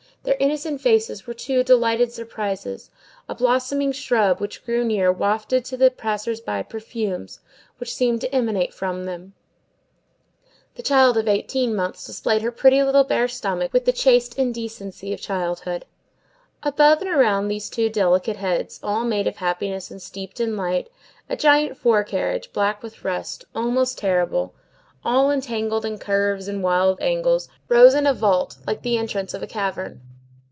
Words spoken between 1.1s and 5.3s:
were two delighted surprises; a blossoming shrub which grew near